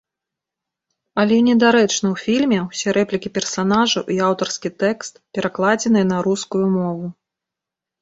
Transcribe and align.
Але 1.23 1.37
недарэчна 1.47 1.97
ў 1.97 2.15
фільме 2.23 2.59
ўсе 2.67 2.87
рэплікі 2.99 3.29
персанажаў 3.37 4.03
і 4.17 4.19
аўтарскі 4.31 4.75
тэкст 4.87 5.13
перакладзеныя 5.39 6.05
на 6.17 6.27
рускую 6.31 6.67
мову. 6.77 7.05